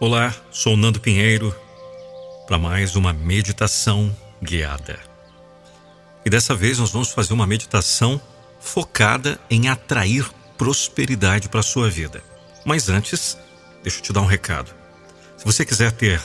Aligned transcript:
Olá, 0.00 0.32
sou 0.52 0.76
Nando 0.76 1.00
Pinheiro 1.00 1.52
para 2.46 2.56
mais 2.56 2.94
uma 2.94 3.12
meditação 3.12 4.14
guiada. 4.40 4.96
E 6.24 6.30
dessa 6.30 6.54
vez 6.54 6.78
nós 6.78 6.92
vamos 6.92 7.10
fazer 7.10 7.32
uma 7.34 7.48
meditação 7.48 8.20
focada 8.60 9.40
em 9.50 9.68
atrair 9.68 10.24
prosperidade 10.56 11.48
para 11.48 11.58
a 11.58 11.64
sua 11.64 11.90
vida. 11.90 12.22
Mas 12.64 12.88
antes, 12.88 13.36
deixa 13.82 13.98
eu 13.98 14.02
te 14.02 14.12
dar 14.12 14.20
um 14.20 14.26
recado. 14.26 14.72
Se 15.36 15.44
você 15.44 15.64
quiser 15.64 15.90
ter 15.90 16.22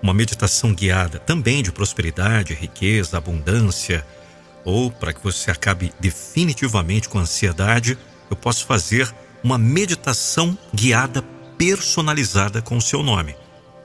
uma 0.00 0.14
meditação 0.14 0.72
guiada 0.72 1.18
também 1.18 1.64
de 1.64 1.72
prosperidade, 1.72 2.54
riqueza, 2.54 3.18
abundância, 3.18 4.06
ou 4.64 4.88
para 4.88 5.12
que 5.12 5.24
você 5.24 5.50
acabe 5.50 5.92
definitivamente 5.98 7.08
com 7.08 7.18
ansiedade, 7.18 7.98
eu 8.30 8.36
posso 8.36 8.64
fazer 8.66 9.12
uma 9.42 9.58
meditação 9.58 10.56
guiada 10.72 11.22
personalizada 11.56 12.60
com 12.62 12.76
o 12.76 12.82
seu 12.82 13.02
nome. 13.02 13.34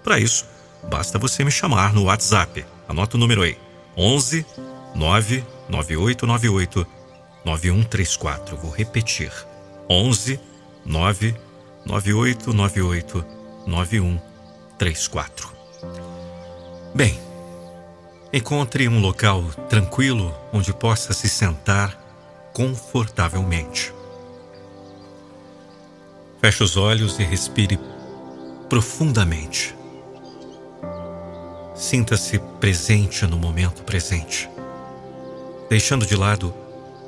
Para 0.03 0.19
isso, 0.19 0.45
basta 0.89 1.19
você 1.19 1.43
me 1.43 1.51
chamar 1.51 1.93
no 1.93 2.05
WhatsApp. 2.05 2.65
Anota 2.87 3.17
o 3.17 3.19
número 3.19 3.41
aí: 3.41 3.57
11 3.95 4.45
99898 4.95 6.87
9134. 7.45 8.57
Vou 8.57 8.71
repetir: 8.71 9.31
11 9.89 10.39
99898 10.85 13.25
9134. 13.67 15.51
Bem, 16.93 17.17
encontre 18.33 18.85
um 18.87 18.99
local 18.99 19.43
tranquilo 19.69 20.35
onde 20.51 20.73
possa 20.73 21.13
se 21.13 21.29
sentar 21.29 21.95
confortavelmente. 22.53 23.93
Feche 26.41 26.63
os 26.63 26.75
olhos 26.75 27.19
e 27.19 27.23
respire 27.23 27.79
profundamente. 28.67 29.75
Sinta-se 31.75 32.39
presente 32.59 33.27
no 33.27 33.37
momento 33.37 33.83
presente, 33.83 34.49
deixando 35.69 36.03
de 36.03 36.15
lado 36.15 36.51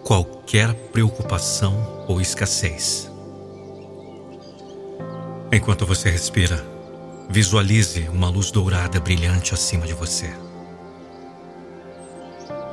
qualquer 0.03 0.71
preocupação 0.91 2.05
ou 2.07 2.21
escassez. 2.21 3.11
Enquanto 5.51 5.83
você 5.83 6.11
respira, 6.11 6.63
visualize 7.27 8.07
uma 8.09 8.29
luz 8.29 8.51
dourada 8.51 8.99
brilhante 8.99 9.51
acima 9.51 9.87
de 9.87 9.93
você, 9.93 10.31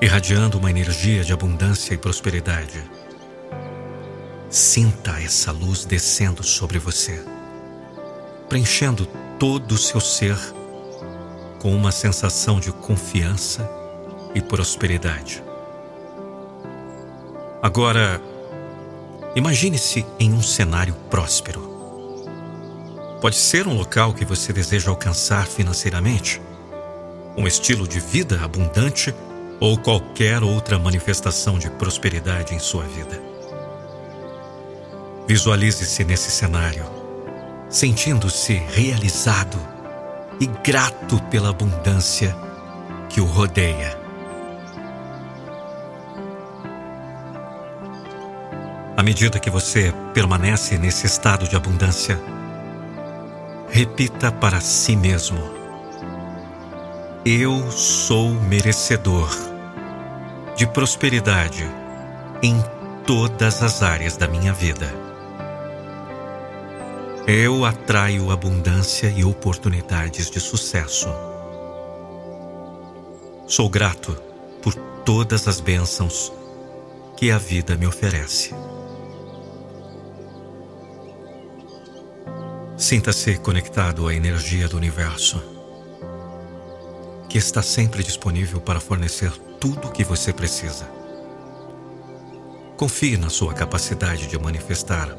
irradiando 0.02 0.58
uma 0.58 0.68
energia 0.68 1.24
de 1.24 1.32
abundância 1.32 1.94
e 1.94 1.98
prosperidade 1.98 2.99
Sinta 4.50 5.12
essa 5.22 5.52
luz 5.52 5.84
descendo 5.84 6.42
sobre 6.42 6.76
você, 6.80 7.24
preenchendo 8.48 9.06
todo 9.38 9.70
o 9.70 9.78
seu 9.78 10.00
ser 10.00 10.36
com 11.60 11.72
uma 11.72 11.92
sensação 11.92 12.58
de 12.58 12.72
confiança 12.72 13.70
e 14.34 14.42
prosperidade. 14.42 15.40
Agora, 17.62 18.20
imagine-se 19.36 20.04
em 20.18 20.32
um 20.32 20.42
cenário 20.42 20.94
próspero. 21.08 21.60
Pode 23.20 23.36
ser 23.36 23.68
um 23.68 23.76
local 23.76 24.12
que 24.12 24.24
você 24.24 24.52
deseja 24.52 24.90
alcançar 24.90 25.46
financeiramente, 25.46 26.42
um 27.36 27.46
estilo 27.46 27.86
de 27.86 28.00
vida 28.00 28.40
abundante 28.42 29.14
ou 29.60 29.78
qualquer 29.78 30.42
outra 30.42 30.76
manifestação 30.76 31.56
de 31.56 31.70
prosperidade 31.70 32.52
em 32.52 32.58
sua 32.58 32.82
vida. 32.82 33.29
Visualize-se 35.30 36.02
nesse 36.02 36.28
cenário, 36.28 36.84
sentindo-se 37.68 38.54
realizado 38.74 39.56
e 40.40 40.46
grato 40.46 41.22
pela 41.30 41.50
abundância 41.50 42.34
que 43.08 43.20
o 43.20 43.24
rodeia. 43.24 43.96
À 48.96 49.04
medida 49.04 49.38
que 49.38 49.48
você 49.48 49.94
permanece 50.12 50.76
nesse 50.76 51.06
estado 51.06 51.46
de 51.46 51.54
abundância, 51.54 52.20
repita 53.68 54.32
para 54.32 54.60
si 54.60 54.96
mesmo: 54.96 55.38
Eu 57.24 57.70
sou 57.70 58.30
merecedor 58.30 59.30
de 60.56 60.66
prosperidade 60.66 61.70
em 62.42 62.60
todas 63.06 63.62
as 63.62 63.80
áreas 63.80 64.16
da 64.16 64.26
minha 64.26 64.52
vida. 64.52 65.08
Eu 67.26 67.64
atraio 67.64 68.30
abundância 68.30 69.08
e 69.08 69.24
oportunidades 69.24 70.30
de 70.30 70.40
sucesso. 70.40 71.08
Sou 73.46 73.68
grato 73.68 74.16
por 74.62 74.74
todas 75.04 75.46
as 75.46 75.60
bênçãos 75.60 76.32
que 77.16 77.30
a 77.30 77.38
vida 77.38 77.76
me 77.76 77.86
oferece. 77.86 78.54
Sinta-se 82.76 83.36
conectado 83.38 84.08
à 84.08 84.14
energia 84.14 84.66
do 84.66 84.78
universo, 84.78 85.42
que 87.28 87.36
está 87.36 87.62
sempre 87.62 88.02
disponível 88.02 88.60
para 88.60 88.80
fornecer 88.80 89.30
tudo 89.60 89.88
o 89.88 89.92
que 89.92 90.02
você 90.02 90.32
precisa. 90.32 90.88
Confie 92.76 93.18
na 93.18 93.28
sua 93.28 93.52
capacidade 93.52 94.26
de 94.26 94.38
manifestar 94.38 95.14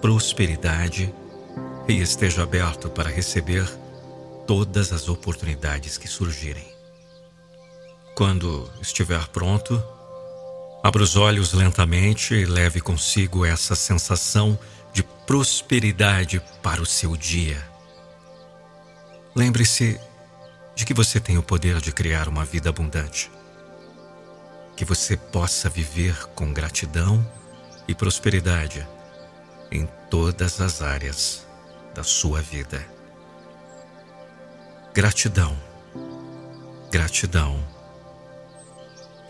prosperidade 0.00 1.12
e 1.90 2.00
esteja 2.00 2.44
aberto 2.44 2.88
para 2.88 3.10
receber 3.10 3.68
todas 4.46 4.92
as 4.92 5.08
oportunidades 5.08 5.98
que 5.98 6.06
surgirem. 6.06 6.72
Quando 8.14 8.70
estiver 8.80 9.26
pronto, 9.28 9.82
abra 10.84 11.02
os 11.02 11.16
olhos 11.16 11.52
lentamente 11.52 12.34
e 12.34 12.46
leve 12.46 12.80
consigo 12.80 13.44
essa 13.44 13.74
sensação 13.74 14.56
de 14.92 15.02
prosperidade 15.02 16.40
para 16.62 16.80
o 16.80 16.86
seu 16.86 17.16
dia. 17.16 17.60
Lembre-se 19.34 20.00
de 20.76 20.86
que 20.86 20.94
você 20.94 21.18
tem 21.18 21.38
o 21.38 21.42
poder 21.42 21.80
de 21.80 21.90
criar 21.90 22.28
uma 22.28 22.44
vida 22.44 22.68
abundante. 22.68 23.30
Que 24.76 24.84
você 24.84 25.16
possa 25.16 25.68
viver 25.68 26.16
com 26.36 26.52
gratidão 26.52 27.28
e 27.88 27.94
prosperidade 27.94 28.86
em 29.72 29.88
todas 30.08 30.60
as 30.60 30.82
áreas 30.82 31.49
da 31.94 32.02
sua 32.02 32.40
vida. 32.40 32.84
Gratidão, 34.92 35.56
gratidão 36.90 37.64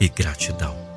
e 0.01 0.09
gratidão. 0.09 0.90